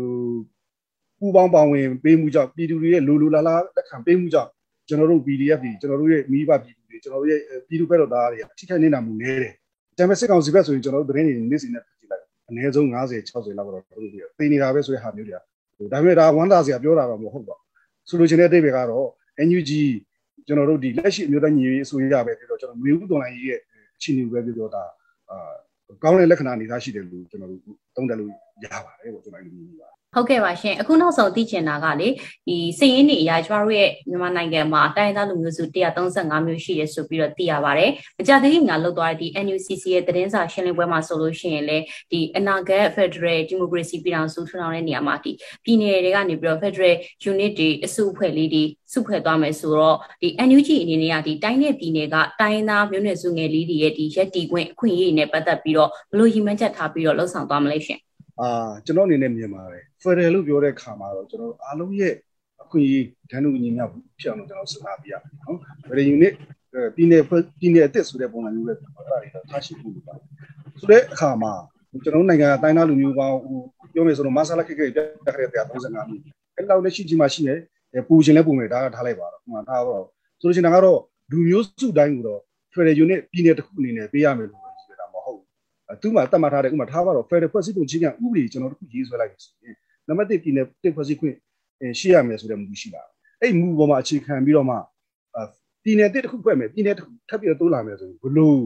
[1.20, 4.50] ပူပေါင်းပါဝင်ပေးမှုကြောင့်ပြည်သူတွေရဲ့လိုလိုလားလားလက်ခံပေးမှုကြောင့်
[4.88, 9.54] ကျွန်တော်တို့ PDF တွေကျွန်တော်တို့ရဲ့မိဘပြည်သူတွေကျွန်တော်တို့ရဲ့ပြည်သူဘက်တော်သားတွေအထိခိုက်နေတာမျိုးနေတယ်။
[9.98, 15.40] တမ်ပဲစစ်ကောင်စီဘက်ဆိုရင်ကျွန်တော်တို့သတင်းတွေနေ့စဉ်နဲ့ကြည့်လိုက်အနည်းဆုံး90 60လောက်တော့တို့ပြသိနေတာပဲဆိုတဲ့ဟာမျိုးတွေက
[15.78, 19.08] ဟိုဒါပေမဲ့ဒါဝမ်းသာစရာပြောတာတော့မဟုတ်ပါဘူးဆိုလိုချင်တဲ့အတိတ်ပဲကတော့
[19.48, 19.72] NUG
[20.48, 23.60] ကျွန်တော်တို့ဒီလက်ရှိအမျိုးသားညီညွတ်ရေးအစိုးရပဲပြီးတော့ကျွန်တော်မျိုးဦးတော်လိုင်းကြီးရဲ့
[23.98, 24.84] အခြေအနေပဲပြီးတော့ဒါ
[25.32, 25.52] အာ
[26.04, 27.62] ကောင်းတဲ့လက္ခဏာအနေသားရှိတယ်လို့ကျွန်တော်တို့
[27.96, 28.32] သုံးသပ်လို့
[28.64, 32.10] ရပါတယ်ပေါ့ကျွန်တော်တို့မြင်ပါ ဟုတ်ကဲ့ပါရှင်အခုနောက်ဆုံးသိချင်တာကလေ
[32.48, 41.78] ဒီစည်ရင်းနေအရာကျမတို့ရဲ့မြန်မာနိုင်ငံမှာတိုင်းသားလူမျိုးစု135မျိုးရှိတယ်ဆိုပြီးတော့သိရပါတယ်။မကြသေးခင်ကလောက်သွားတဲ့ဒီ NUCC ရဲ့သတင်းစာရှင်းလင်းပွဲမှာဆိုလို့ရှိရင်လေ
[42.12, 45.32] ဒီအနာဂတ် Federal Democracy ပြည်ထောင်စုထူထောင်တဲ့နေရာမှာဒီ
[45.64, 46.96] ပြည်နယ်တွေကနေပြီးတော့ Federal
[47.32, 58.02] Unit တွေအစုအဖွဲ့လေးတွေစုဖွဲ့သွားမယ်ဆိုတော့ဒီ NUG အနေနဲ့ကဒီတိုင်းနဲ့ပြည်နယ်ကတိုင်းသားမျိုးနွယ်စုငယ်လေးတွေရဲ့ဒီရက်တီခွင့်အခွင့်အရေးနဲ့ပတ်သက်ပြီးတော့ဘယ်လိုရည်မှန်းချက်ထားပြီးတော့လှုပ်ဆောင်သွားမလဲရှင်။
[58.42, 58.50] အာ
[58.86, 62.14] ကျွန်တော်အနေနဲ့မြင်ပါတယ် Federal လို့ပြောတဲ့ခါမှာတော့ကျွန်တော်အားလုံးရဲ့
[62.62, 63.84] အခွင့်အရေးဒဏ်တို့ညီမျှ
[64.20, 66.34] ဖြစ်အောင်ကျွန်တော်စဉ်းစားပြရမယ်နော် Federal Unit
[66.96, 67.24] ပြည်နယ်
[67.60, 68.90] ပြည်နယ်အသစ်ဆိုတဲ့ပုံစံမျိုးပဲအဲ့ဒါ
[69.22, 70.26] တွေတော့ထားရှိဖို့လိုပါတယ်
[70.80, 71.54] ဆိုတဲ့အခါမှာ
[72.04, 73.60] ကျွန်တော်နိုင်ငံတိုင်းသားလူမျိုးပေါင်းဟို
[73.94, 76.22] ပြောမယ်ဆိုတော့မဆာလာခိခိပြတ်ခဲ့တဲ့35မျိုး
[76.56, 77.60] အဲ့လောက်လက်ရှိကြီးမှရှိတယ်
[78.08, 80.04] ပူရှင်လဲပူမယ်ဒါကထားလိုက်ပါတော့ဟိုမှာထားတော့
[80.42, 81.00] ဆိုလို့ရှိရင်ကတော့
[81.32, 82.42] လူမျိုးစုတိုင်းကိုတော့
[82.74, 84.67] Federal Unit ပြည်နယ်တစ်ခုအနေနဲ့ပေးရမယ်လို့ပြောတာမဟုတ်ဘူး
[86.02, 89.76] သူ့မှာတတ်မှတ်ထားတဲ့ဥပမာထားပါတော့ Federal ဖွဲ့စည်းပုံချင်းကဥပဒေကျွန်တော်တို့ရေးဆွဲလိုက်ပြီဆိုရင်
[90.08, 91.36] နံပါတ်1ပြည်နယ်တစ်ဖွဲ့စည်းခွင့်
[92.00, 93.04] ရှိရမယ်ဆိုတဲ့မူရှိတာ
[93.42, 94.76] အဲ့မူပေါ်မှာအခြေခံပြီးတော့မှ
[95.84, 98.60] ပြည်နယ်တစ်တစ်ခုဖွဲ့မယ်ပြည်နယ်တစ်ခုထပ်ပြီးတော့တိုးလာမယ်ဆိုရင်ဘလို့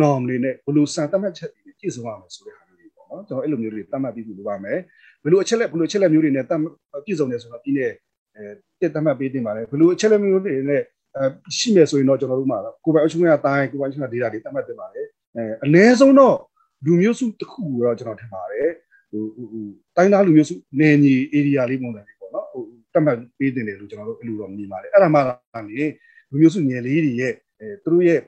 [0.00, 4.78] norm တွေနဲ့ဘလို့စံသတ်မှတ်ချက်တွေနဲ့ပြည့်စုံရမယ်ဆိုတဲ့ဟာမျိုးတွေပေါ့နော်ကျွန်တော်အဲ့လိုမျိုးတွေသတ်မှတ်ပြီးလို့ပါမယ်
[5.24, 6.60] ဘလို့အချက်လက်ဘလို့အချက်လက်မျိုးတွေနဲ့တတ်
[7.04, 7.92] ပြည့်စုံတယ်ဆိုတော့ပြည်နယ်
[8.36, 8.44] အဲ
[8.80, 10.82] တစ်သတ်မှတ်ပေးတင်ပါတယ်ဘလို့အချက်လက်မျိုးတွေနဲ့
[11.16, 11.24] အဲ
[11.58, 16.36] ရှိမယ်ဆိုရင်တော့ကျွန်တော်တို့မှာကိုယ်ပိုင်အချုပ်ရတိုင်းကိုယ်ပိုင်အချုပ်ရ data တွေသတ်မှတ်တင်ပါတယ်အဲအနည်းဆုံးတော့
[16.84, 18.70] လူမျိုးစုတစ်ခုတော့ကျွန်တော်ထင်ပါတယ်
[19.10, 19.64] ဟိုဟို
[19.96, 22.62] တိုင်းသားလူမျိုးစုနယ်ညီ area လေးပုံစံလေးပေါ့နော်ဟို
[22.92, 25.92] တတ်မှတ်ပေးတင်တယ်လို့ကျွန်တော်တို့အဲ့လိုတော့မြင်ပါတယ်အဲ့ဒါမှလည်း
[26.30, 28.20] လူမျိုးစုငယ်လေးတွေရဲ့အဲသူတို့ရဲ့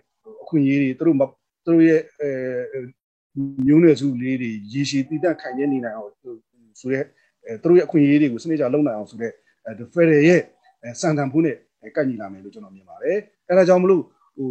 [0.43, 1.17] အခွင့်အရေးတွေသူတို့
[1.65, 2.29] သူတို့ရဲ့အဲ
[3.67, 6.13] မျိုးနွယ်စုလေးတွေရေရှည်တည်တံ့ခိုင်မြဲနေနိုင်အောင်
[6.81, 7.01] ဆိုရဲ
[7.45, 9.33] အဲသူတို့ရဲ့အခွင့်အရေးတွေကိုစနစ်ကျလုပ်နိုင်အောင်ဆိုတဲ့
[9.67, 10.41] အဲ Federal ရဲ့
[11.01, 11.57] စံတန်ဖိုးနဲ့
[11.97, 14.03] ကန့်ညီလာမယ်လို့ကျွန်တော်မြင်ပါတယ်အဲဒါကြောင့်မလို့
[14.37, 14.51] ဟို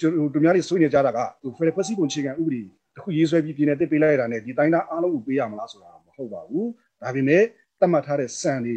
[0.00, 2.62] ကျွန်တော်တို့များလေးဆွေးနွေးကြတာကဟို Federal ဖွဲ့စည်းပုံအခြေခံဥပဒေ
[2.96, 6.68] တခုရေးဆွဲပြီးပြည်နယ်တစ်ပေးလိုက်တာနဲ့ဒီတိုင်းသားအားလုံးကိုပေးရမလားဆိုတာမဟုတ်ပါဘူး
[7.02, 7.42] ဒါပေမဲ့
[7.80, 8.76] သတ်မှတ်ထားတဲ့စံတွေ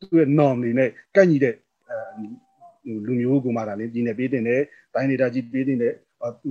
[0.00, 1.54] သူ့ရဲ့ norm တွေနဲ့ကန့်ညီတဲ့
[3.06, 4.62] လူမျိုးကိုမှဒါလည်းပြည်နယ်ပေးတင်တယ်
[4.94, 5.94] တိုင်းဒေသကြီးပေးတင်တယ်
[6.42, 6.50] သူ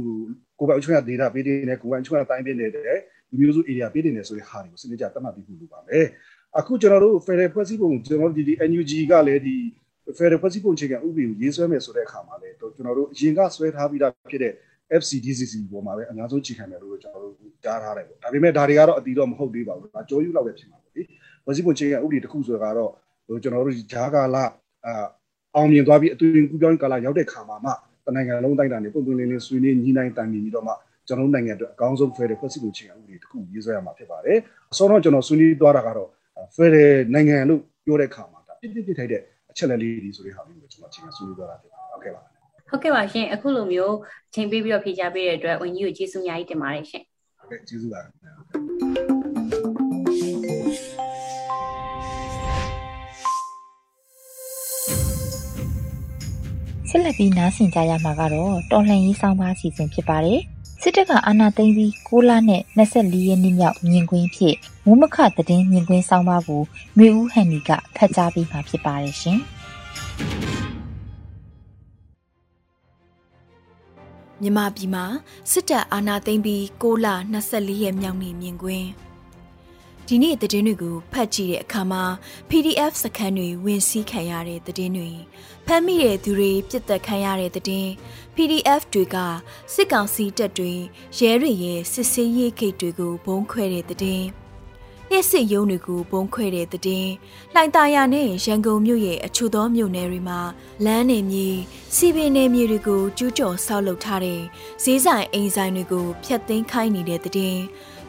[0.59, 6.07] ကိုယ်ပိုင်အချုပ်ရဒေတာပေးတင်တယ်ကိုယ်ပိုင်အချုပ်ရတိုင်းပေးတင်တယ်လူမျိုးစု area ပေးတင်တယ်ဆိုတဲ့ဟာတွေကိုစနစ်ကျသတ်မှတ်ပြီးလို့ပါမယ်
[6.57, 9.55] အခုကျွန်တော်တို့ Federal ဖွဲ့စည်းပုံကျွန်တော်တို့ဒီ NUG ကလည်းဒီ
[10.17, 14.53] Federal ဖွဲ့စည်းပုံအခြေခံဥပဒေကိုရေးဆွဲမယ်ဆိုတဲ့အခါမှာလည်းကျွန်တော်တို့အရင်ကဆွဲထားပြီးသားဖြစ်တဲ့
[15.01, 21.01] FCDCC ပေါ်မှာပဲအများဆုံးချိန်ခံတယ်လို့ကျွန်တော်တို့ကြားထားတယ်ပေါ့ဒါပေမဲ့ဒါတွေကတော့အတီးတော့မဟုတ်သေးပါဘူးဒါကြောယူလောက်ပဲဖြစ်မှာပေါ့လေ
[21.43, 22.91] ဖွဲ့စည်းပုံချိန်ခံဥပဒေတစ်ခုဆိုတော့
[23.27, 24.45] ဟိုကျွန်တော်တို့ဂျာကာလာ
[24.85, 25.05] အာ
[25.55, 27.71] အောင်မြင်သွားပြီးအသွင်ကူးပြောင်းကာလရောက်တဲ့ခါမှာမှ
[28.05, 30.73] တနိုင်ငံလုံးတိုင်းတာနေပုံသွင်းလင်းလင်းဆွေးနွေးညီနိုင်တိုင်မြင်ပြီးတော့မှ
[31.07, 34.37] ကျွန်တော်တို့နိုင်ငံအတွက်အကောင်းဆုံးဖယ်တဲ့ဖွဲ့စည်းပုံချိန်ခံဥပဒေတစ်ခုရေးဆွဲရမှာဖြစ်ပါတယ်
[34.71, 36.09] အစောတော့ကျွန်တော်ဆွေးနွေးသွားတာကတော့
[36.55, 39.21] ဖယ်တဲ့နိုင်ငံလို့ပြောတဲ့ခါမှာဒါပြစ်ပြစ်ပြစ်ထိုက်တဲ့
[39.51, 42.21] အချက်လက်လေးတွေဆိုတဲ့ဟာမျိုးကိုကျွန်တော်ချိန်ခံဆွေးနွေးသွားတာဖြစ်ပါတယ်ဟုတ်ကဲ့ပါ
[42.69, 43.95] ဟုတ်ကဲ့ပါရှင်အခုလိုမျိုး
[44.33, 47.03] ချိန်ပေးပြီးတော့ဖြေချပေးတဲ့အတွက်ဝန်ကြီးကိုကျေးဇူးအများကြီးတင်ပါတယ်ရှင်
[47.39, 48.01] ဟုတ်ကဲ့ကျေးဇူးပါ
[56.89, 60.41] ဆက်လက်ပြီးနားဆင်ကြရမှာကတော့တော်လှန်ရေးဆောင်ပါစီစဉ်ဖြစ်ပါတယ်
[60.81, 64.55] စစ်တပ်ကအာဏာသိမ်းပြီး6လနဲ့24ရက်နေ့မြောက်မြင်ကွင်းဖြစ်
[64.87, 66.61] ဝုမခသတင်းမြင်ကွင်းဆောင်ပါကို
[66.99, 69.39] မျိုးဦးဟန်နီကဖတ်ကြားပေးမှာဖြစ်ပါတယ်ရှင်။
[74.41, 75.05] မြန်မာပြည်မှာ
[75.51, 77.07] စစ်တပ်အာဏာသိမ်းပြီး6လ
[77.43, 78.87] 24ရက်မြောက်နေ့မြင်ကွင်း
[80.07, 82.03] ဒီနေ့သတင်းတွေကိုဖတ်ကြည့်တဲ့အခါမှာ
[82.49, 85.11] PDF စခန်းတွေဝင်စီးခံရတဲ့သတင်းတွေ
[85.65, 87.89] ဖမ်းမိတဲ့သူတွေပြစ်ဒဏ်ခံရတဲ့သတင်း
[88.35, 89.17] PDF တွေက
[89.73, 90.73] စစ်ကောင်စီတပ်တွေ
[91.19, 94.25] ရဲတွေရဲ့စစ်ဆေးရေးဂိတ်တွေကိုဘုံခွဲတဲ့သတင်း
[95.09, 97.07] လျှက်စစ်ရုံးတွေကိုပုံခွဲတဲ့တဲ့တင်
[97.53, 100.39] လှိုင်သာယာနဲ့ရန်ကုန်မြို့ရဲ့အချို့သောမြို့နယ်တွေမှာ
[100.85, 101.49] လမ်းနယ်မြေ
[101.95, 104.41] စီပင်နယ်မြေတွေကိုကျူးကျော်ဆောက်လုပ်ထားတဲ့
[104.83, 107.57] ဈေးဆိုင်အိမ်ဆိုင်တွေကိုဖျက်သိမ်းခိုင်းနေတဲ့တဲ့တင်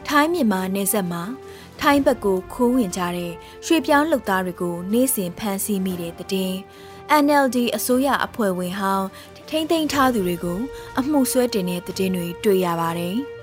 [0.07, 1.23] ထိုင်းမြန်မာနယ်စပ်မှာ
[1.79, 3.31] ထိုင်းဘက်ကိုခိုးဝင်ကြတဲ့
[3.65, 6.53] ရွှေပြောင်းလုပ်သားတွေကိုနေ့စဉ်ဖမ်းဆီးမိတဲ့တဲ့တင်
[7.23, 9.07] NLD အစိုးရအဖွဲ့ဝင်ဟောင်း
[9.49, 10.59] ထိမ့်သိမ်းထားသူတွေကို
[10.99, 13.17] အမှုဆွဲတင်တဲ့တဲ့တွေတွေ့ရပါတယ်။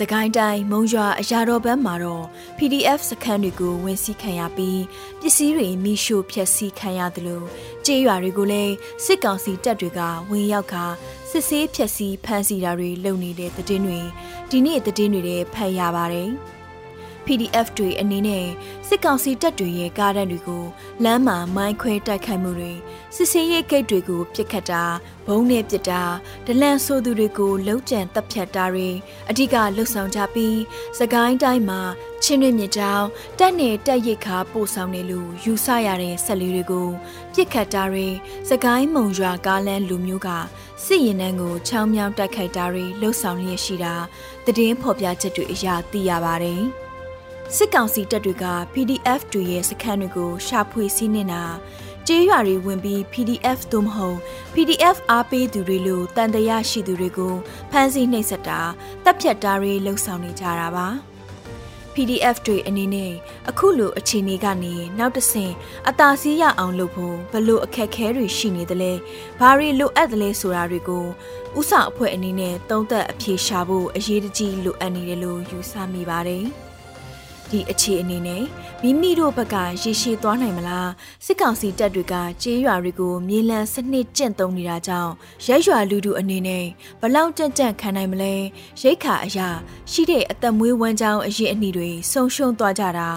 [0.00, 2.24] စကိုင်းတိုင်းမုံရွာအရာတော်ဘက်မှာတော့
[2.58, 4.82] PDF စခန်းတွေကိုဝင်စီးခံရပြီး
[5.20, 7.42] ပစ္စည်းတွေမိရှို့ဖျက်ဆီးခံရသလို
[7.86, 10.84] ကြေးရွာတွေကိုလည်းစစ်ကောင်စီတပ်တွေကဝင်ရောက်ကာ
[11.30, 14.00] စစ်ဆေးဖျက်ဆီးဖမ်းဆီးတာတွေလုပ်နေတဲ့တဲ့တင်တွေ
[14.50, 16.30] ဒီနေ့တဲ့တင်တွေဖတ်ရပါတယ်။
[17.26, 18.46] PDF တွေအနေနဲ့
[18.88, 20.64] စစ်ကောင်စီတပ်တွေရဲ့ကားတန်းတွေကို
[21.04, 22.72] လမ်းမှာမိုင်းခွဲတိုက်ခိုက်မှုတွေ
[23.16, 24.84] စစ်ဆေးရေးဂိတ်တွေကိုပစ်ခတ်တာ
[25.26, 26.02] ဘုံနဲ့ပစ်တာ
[26.46, 28.88] ဒလန်ဆိုသူတွေကိုလုံးကျန်တပ်ဖြတ်တာတွေ
[29.30, 30.58] အဓိကလှုပ်ဆောင်ကြပြီး
[30.98, 31.80] စကိုင်းတိုင်းမှာ
[32.22, 33.04] ချင်းတွင်မြစ်တောင်
[33.38, 36.88] တက်နေတက်ရိတ်ခါပို့ဆောင်နေလို့ယူဆရတဲ့ဆက်လေးတွေကို
[37.34, 38.08] ပြစ်ခတ်တာတွေ
[38.48, 40.28] စကိုင်းမုံရွာကားလမ်းလူမျိုးက
[40.84, 43.94] စစ်ရင်နှန်းကိုချောင်းမြောင်းတိုက်ခိုက်တာတွေလှုပ်ဆောင်လျက်ရှိတာ
[44.44, 46.64] တည်င်းဖော်ပြချက်တွေအရသိရပါတယ်။
[47.54, 51.42] စစ်ကောင်စီတပ်တွေက PDF တွေရဲ့စခန်းတွေကိုရှာဖွေစီးနေတာ
[52.06, 54.18] ကျေးရွာတွေဝင်ပြီး PDF သို့မဟုတ်
[54.54, 57.34] PDF အားပေးသူတွေလိုတန်တရာရှိသူတွေကို
[57.70, 58.60] ဖမ်းဆီးနှိပ်စက်တာ
[59.04, 60.86] တပ်ဖြတ်တာတွေလှုပ်ဆောင်နေကြတာပါ
[61.94, 63.12] PDF တွေအနေနဲ့
[63.48, 65.52] အခုလိုအခြေအနေကနေနောက်တဆင့်
[65.88, 68.92] အသာစီးရအောင်လုပ်ဖို့ဘလို့အခက်ခဲတွေရှိနေသလဲ
[69.40, 71.06] ဘာတွေလိုအပ်သလဲဆိုတာတွေကို
[71.58, 76.46] ဥစအဖွဲ့အနေနဲ့တုံးသက်အဖြေရှာဖို့အရေးတကြီးလိုအပ်နေတယ်လို့ယူဆမိပါတယ်။
[77.52, 78.44] ဒီအခြေအနေနဲ့
[78.82, 80.90] မိမိတို့ဘက်ကရေရှည်သွားနိုင်မလား
[81.24, 85.12] စစ်ကောင်စီတပ်တွေကကြေးရွာတွေကိုမြေလံစနစ်ကျင့်သုံးနေတာကြောင့်
[85.46, 86.64] ရဲရွာလူထုအနေနဲ့
[87.00, 88.34] ဘလောက်ကြံ့ကြံ့ခံနိုင်မလဲ
[88.82, 89.48] ရိတ်ခါအရာ
[89.90, 93.10] ရှိတဲ့အသက်မွေးဝမ်းကြောင်းအရေးအနှီးတွေဆုံရှုံသွားကြတာ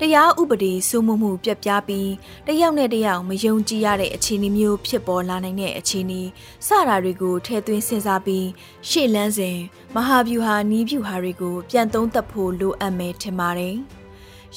[0.00, 2.10] တရားဥပဒေစိုးမိုးမှုပြက်ပြားပြီး
[2.46, 6.22] တယောက်နဲ့တယောက်မယုံကြည်ရတဲ့အခြေအနေမျိုးဖြစ်ပေါ်လာနိုင်တဲ့အခြေအနေ
[6.66, 8.46] စတာတွေကိုထည့်သွင်းစဉ်းစားပြီး
[8.88, 9.58] ရှေ့လန်းစဉ်
[9.94, 13.75] မဟာဗျူဟာနီးဗျူဟာတွေကိုပြန်သုံးသပ်ဖို့လိုအပ်မယ်ထင်ပါတယ်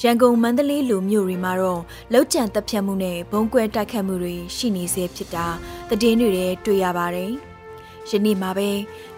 [0.02, 1.82] ရန်ကုန်မန္တလေးလိုမြို့တွေမှာတော့
[2.12, 5.46] လောက်ကျန်တပ်ဖြတ်မှုနဲ့ဘုံကွဲတိုက်ခတ်မှုတွေရှိနေစေဖြစ်တာ
[5.88, 6.30] တည်င်းတွေ
[6.64, 7.32] တွေ့ရပါတယ်။
[8.10, 8.70] ယနေ့မှာပဲ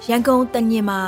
[0.09, 1.01] ရန်ကုန်တငင်မှာ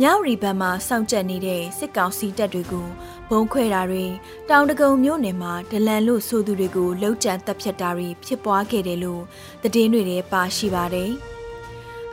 [0.00, 2.86] မြောက်ရီဘက်မှာစောင့်ကြပ်နေတဲ့စစ်ကောင်စီတပ်တွေကို
[3.30, 4.04] ဘုံခွဲတာတွေ
[4.50, 9.22] တောင်တကုံမြို့နယ်မှာဒလန်လို့ဆိုသူတွေကိုလောက်ကျန်တပ်ဖြတ်တာတွေဖြစ်ပွားခဲ့တယ်လို့
[9.62, 11.12] တည်င်းတွေပါရှိပါတယ်။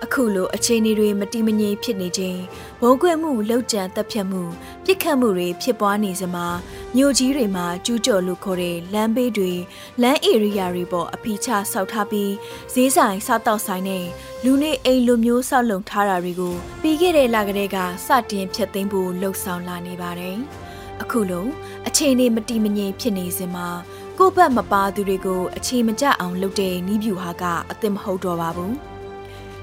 [0.05, 2.41] အခုလိုအခြေအနေတွေမတိမငြိမ်ဖြစ်နေခြင်း
[2.81, 4.43] ဘုံကွယ်မှုလောက်ကျန်တပ်ဖြတ်မှု
[4.85, 6.47] ပြစ်ခတ်မှုတွေဖြစ်ပွားနေစမှာ
[6.95, 9.53] မြို့ကြီးတွေမှာကျူးကျော်လို့ခေါ်တဲ့လမ်းဘေးတွေ
[10.01, 12.33] လမ်းဧရိယာတွေပေါ်အဖိချဆောက်ထားပြီး
[12.73, 14.05] ဈေးဆိုင်စားတောက်ဆိုင်နဲ့
[14.43, 20.37] လူနေအိမ်လိုမျိုးဆောက်လုပ်ထားတာတွေကိုပြီးခဲ့တဲ့လကတည်းကစတင်ဖျက်သိမ်းဖို့လှုံ့ဆော်လာနေပါတယ်။
[21.01, 21.47] အခုလို
[21.87, 23.67] အခြေအနေမတိမငြိမ်ဖြစ်နေစမှာ
[24.17, 28.73] ကိုယ့်ဘက်မပါသူတွေကိုအခြေမကျအောင်လုပ်တဲ့နီးဗျူဟာကအသစ်မဟုတ်တော့ပါဘူး။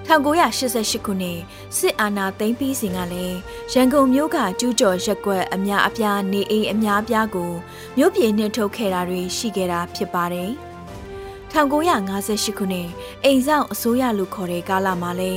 [0.09, 1.39] 1988ခုနှစ်
[1.77, 3.39] စစ်အာဏာသိမ်းပြီးစဉ်ကလည်း
[3.73, 7.53] ရန်ကုန်မြို့ကကျူးကျော်ရက်ကွက်အများအပြားနေအိမ်အများအပြားကို
[7.97, 10.51] မြို့ပြည်နှင်ထုတ်ခဲ့တာတွေရှိခဲ့တာဖြစ်ပါတယ်။
[11.55, 12.89] 1958ခုနှစ်
[13.25, 15.33] အိမ်ဆောင်အစိုးရလို့ခေါ်တဲ့ကာလမှာလဲ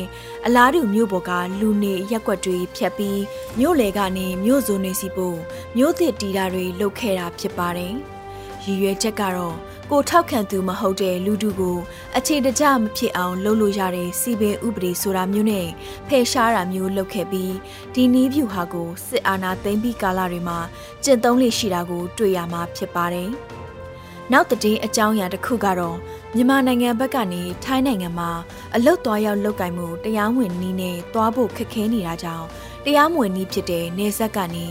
[0.45, 3.21] အလားတူမြို့ပေါ်ကလူနေရက်ကွက်တွေဖြတ်ပြီး
[3.59, 5.39] မြို့လေကနေမြို့စုံနေစီပို့
[5.77, 7.93] မြို့သစ်တီတာတွေလုပ်ခဲ့တာဖြစ်ပါတယ်။
[8.63, 9.55] ရည်ရွယ်ချက်ကတော့
[9.91, 11.77] ကိုထောက်ခံသူမဟုတ်တဲ့လူတူကို
[12.17, 15.67] အခြေတကျမဖြစ်အောင်လုပ်လို့ရတဲ့စီပင်ဥပဒေဆိုတာမျိုးနဲ့
[16.07, 17.53] ဖယ်ရှားတာမျိုးလုပ်ခဲ့ပြီး
[17.93, 20.59] ဒီနီးဗျူဟာကိုစစ်အာဏာသိမ်းပြီးကာလတွေမှာ
[21.03, 23.29] ကျင့်သုံးလေရှိတာကို တွေ့ရမှာဖြစ်ပါတယ်။
[24.31, 25.97] နောက်တည်င်းအကြောင်းအရာတစ်ခုကတော့
[26.35, 28.31] မြန်မာနိုင်ငံဘက်ကနေထိုင်းနိုင်ငံမှာ
[28.75, 32.45] အလုတ်သွားရောက်လုပ်ကင်မှုတရားဝင်နည်းနဲ့သွားဖို့ခက်ခဲနေတာကြောင့်
[32.85, 34.65] တရားမဝင်နည်းဖြစ်တဲ့နေဆက်ကနေ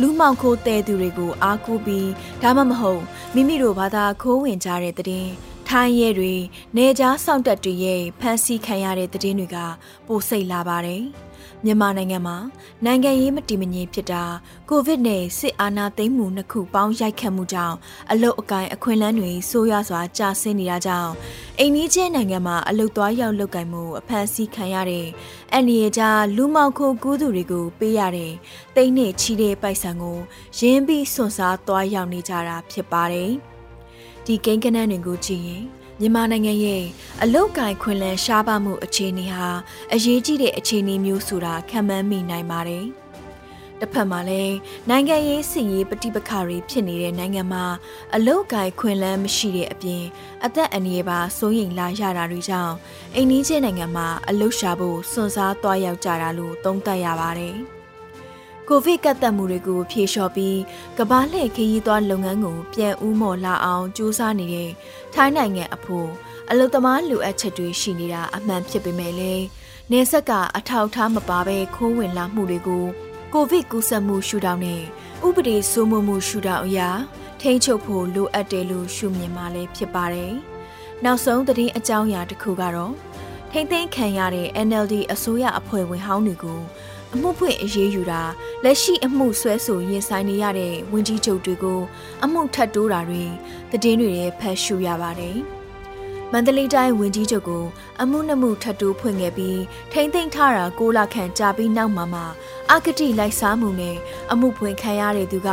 [0.00, 2.10] လူမှောင်ခိုတဲသူတွေကိုအားကိုးပြီး
[2.42, 3.02] ဒါမှမဟုတ်
[3.34, 5.28] မိမိတို့ဘာသာခိုးဝင်ကြတဲ့တဲ့
[5.68, 6.34] ထိုင်းရဲတွေ
[6.76, 9.56] နေကြားစောင့်တက်တွေရဲ့ဖမ်းဆီးခံရတဲ့တဲ့တွေက
[10.06, 11.04] ပိုစိတ်လာပါတယ်။
[11.64, 12.36] မြန်မာနိုင်ငံမှာ
[12.84, 14.24] နိုင်ငံရေးမတည်မငြိမ်ဖြစ်တာ
[14.68, 17.76] ကိုဗစ်နဲ့စစ်အာဏာသိမ်းမှုနှစ်ခုပေါင်းရိုက်ခတ်မှုကြောင့်
[18.10, 21.12] အလုတ်အကင်အခွင့်အလမ်းတွေဆိုးရွားစွာကျဆင်းနေတာကြောင့်
[21.58, 25.06] အိမ်နီးချင်းနိုင်ငံမှာအလုတ်သွားရောက်လုပ်ကင်မှုအဖမ်းဆီးခံရတဲ့
[25.52, 28.32] အန်ရီကြားလူမောင်ခိုကူးသူတွေကိုပေးရတဲ့
[28.76, 30.18] တိတ်နဲ့ချီတဲ့ပိုက်ဆံကို
[30.58, 33.32] ရင်းပြီးစွန့်စားသွားရောက်နေကြတာဖြစ်ပါတယ်။
[34.24, 36.84] ဒီကိန်းကနန်းတွေကိုကြည့်ရင် မြန်မာနိုင်ငံရဲ့
[37.22, 39.48] အလုတ်ကင်ခွင်လန်းရှားပါမှုအခြေအနေဟာ
[39.94, 42.86] အရေးကြီးတဲ့အခြေအနေမျိုးဆိုတာခံမှန်းမိနိုင်ပါတယ်။
[43.80, 44.54] တစ်ဖက်မှာလည်း
[44.88, 47.64] နိုင်ငံရေးစီရေးပဋိပက္ခတွေဖြစ်နေတဲ့နိုင်ငံမှာ
[48.14, 50.02] အလုတ်ကိုင်ခွင်လန်းမရှိတဲ့အပြင်
[50.44, 52.74] အသက်အန္တရာယ်ပါစိုးရိမ်လာရတာတွေကြောင့်
[53.14, 57.56] အိမ်နီးချင်းနိုင်ငံမှာအလုတ်ရှာဖို့စွန့်စားသွားရောက်ကြတာလို့သုံးသပ်ရပါတယ်။
[58.72, 60.58] ကိုဗစ်ကတ်သက်မှုတွေကိုဖြေလျှော်ပြီး
[60.98, 64.70] ကဘာလှည့်ခရီးသွားလုပ်ငန်းကိုပြန်ဦးမော်လာအောင်ကြိုးစားနေတဲ့
[65.14, 66.08] ထိုင်းနိုင်ငံအဖို့
[66.50, 69.44] အလုသမားလူအပ်ချက်တွေရှိနေတာအမှန်ဖြစ်ပေမဲ့လည်း
[69.90, 72.84] နေဆက်ကအထောက်အထားမပါဘဲခိုးဝင်လာမှုတွေကို
[73.32, 74.82] ကိုဗစ်ကူးစက်မှုရှုထောင့်နဲ့
[75.26, 76.90] ဥပဒေစိုးမိုးမှုရှုထောင့်အရာ
[77.40, 80.34] ထိန်းချုပ်ဖို့လိုအပ်တယ်လို့ရှုမြင်မှလည်းဖြစ်ပါတယ်။
[81.04, 82.94] နောက်ဆုံးသတင်းအကြောင်းအရာတစ်ခုကတော့
[83.50, 86.60] ထိမ့်သိမ်းခံရတဲ့ NLD အစိုးရအဖွဲ့ဝင်ဟောင်းတွေကို
[87.14, 88.22] အမှုဖွင့်အရေးယူတာ
[88.64, 91.80] လက်ရှိအမှုဆွဲဆိုရင်ဆိုင်နေရတဲ့ဝန်ကြီးချုပ်တွေကို
[92.24, 93.24] အမှုထပ်တိုးတာတွေ
[93.70, 95.38] သတင်းတွေရဲ့ဖတ်ရှုရပါတယ်။
[96.32, 97.64] မန္တလေးတိုင်းဝန်ကြီးချုပ်ကို
[98.00, 99.60] အမှုနှမှုထပ်တိုးဖွင့်ခဲ့ပြီး
[99.92, 102.22] ထိမ့်သိမ်းထားတာ6လခန့်ကြာပြီးနောက်မှာမှ
[102.70, 103.96] အကတိလိုက်စားမှုနဲ့
[104.32, 105.50] အမှုဖွင့်ခံရတဲ့သူက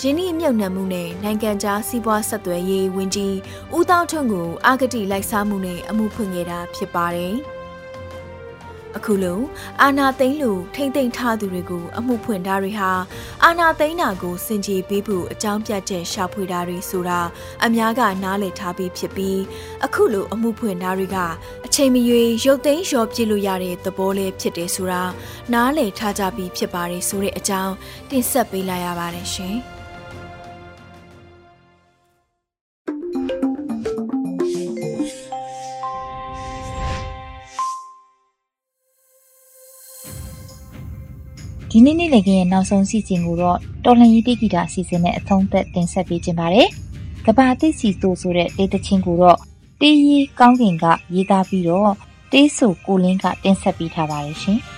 [0.00, 3.36] ရင်းနှီးမြုပ်နှံမှုနဲ့နိုင်ငံခြားစီးပွားဆက်သွယ်ရေးဝန်ကြီး
[3.76, 7.36] ဦးတောင်းထွန်းကိုအကတိလိုက်စားမှုနဲ့အမှုဖွင့်ခဲ့တာဖြစ်ပါတယ်။
[8.96, 9.40] အခုလို
[9.82, 12.90] အာနာသိန်းလူထိမ့်သိမ့်ထားသူတွေကိုအမှုဖွင့်တာတွေဟာ
[13.44, 17.20] အာနာသိန်းနာကိုစင်ကြေပေးဖို့အကြောင်းပြချက်ရှာဖွေတာတွေဆိုတာ
[17.64, 19.40] အများကနားလည်ထားပြီးဖြစ်ပြီး
[19.84, 21.18] အခုလိုအမှုဖွင့်တာတွေက
[21.66, 25.02] အချိန်မရွေးရုပ်သိမ်းလျှော်ပြစ်လို့ရတဲ့သဘောလေးဖြစ်တယ်ဆိုတာ
[25.52, 27.74] နားလည်ထားကြပြီးဖြစ်ပါတယ်ဆိုတဲ့အကြောင်း
[28.10, 29.58] တင်ဆက်ပေးလိုက်ရပါတယ်ရှင်။
[41.80, 46.68] ဒီနေ့နေ့လည်ခင်းရဲ့နောက်ဆုံးစီစဉ်ကိုတော့တော်လှန်ရေးတိဂီတာအစီအစဉ်နဲ့အဆုံးသတ်တင်ဆက်ပေးခြင်းပါတယ်။
[47.26, 49.38] ကဘာတိစီဆိုဆိုတဲ့တေးသချင်းကိုတော့
[49.80, 51.92] တေးရီကောင်းကင်ကရေးသားပြီးတော့
[52.32, 54.58] တေးဆိုကိုလင်းကတင်ဆက်ပေးထားပါတယ်ရှင်။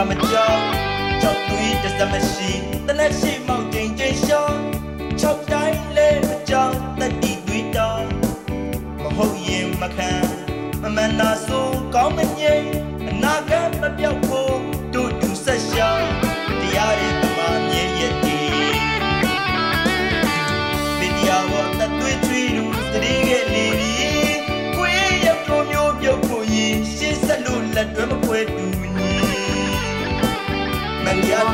[0.00, 0.62] မှမကြောက်
[1.22, 2.50] ကြောက်သွေးတစ်စမရှိ
[2.86, 4.60] တနက်ရှိမောက်ချိန်ချိန်ရှောင်း
[5.20, 8.08] ချောက်တိုင်းလဲမကြောက်တတိသွေးတောင်း
[9.02, 10.12] မဟုတ်ရင်မခံ
[10.82, 12.68] မမနာဆိုကောင်းမငိမ့်
[13.08, 14.20] အနာဂတ်မပြောက်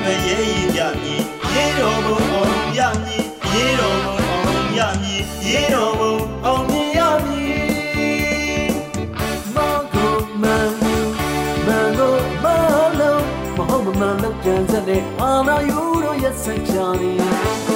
[0.04, 6.14] တရားတွေရေးရကြမည်ရေးတော်ဘုံအောင်ရမည်ရေးတော်ဘုံအောင်ရမည်ရေးတော်ဘုံ
[6.44, 6.64] အောင်
[6.96, 8.70] ရမည်
[9.54, 9.56] မ
[9.92, 10.70] ကိုမန်
[11.66, 12.46] မန်ကိုမ
[12.98, 13.24] လုံး
[13.56, 17.73] မဟုတ်မမှန်လို့ကြံစတဲ့အာနာယူတို့ရဲ့စံချာနေ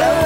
[0.00, 0.25] နော